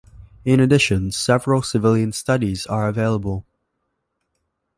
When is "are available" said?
2.65-3.45